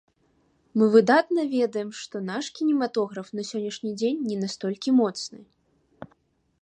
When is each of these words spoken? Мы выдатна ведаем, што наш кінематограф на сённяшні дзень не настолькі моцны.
Мы 0.81 0.85
выдатна 0.95 1.41
ведаем, 1.57 1.89
што 1.99 2.15
наш 2.31 2.45
кінематограф 2.61 3.29
на 3.41 3.45
сённяшні 3.53 3.91
дзень 4.01 4.25
не 4.31 4.37
настолькі 4.45 4.89
моцны. 5.03 5.39